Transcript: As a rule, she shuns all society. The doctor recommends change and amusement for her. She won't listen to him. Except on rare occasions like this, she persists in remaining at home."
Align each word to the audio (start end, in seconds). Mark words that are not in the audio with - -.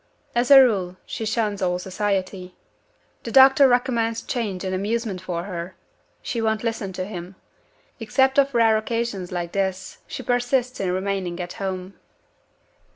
As 0.33 0.49
a 0.49 0.59
rule, 0.59 0.97
she 1.05 1.25
shuns 1.27 1.61
all 1.61 1.77
society. 1.77 2.55
The 3.21 3.31
doctor 3.31 3.67
recommends 3.67 4.23
change 4.23 4.63
and 4.63 4.73
amusement 4.73 5.21
for 5.21 5.43
her. 5.43 5.75
She 6.23 6.41
won't 6.41 6.63
listen 6.63 6.91
to 6.93 7.05
him. 7.05 7.35
Except 7.99 8.39
on 8.39 8.47
rare 8.51 8.77
occasions 8.77 9.31
like 9.31 9.51
this, 9.51 9.99
she 10.07 10.23
persists 10.23 10.79
in 10.79 10.91
remaining 10.91 11.39
at 11.39 11.53
home." 11.61 11.99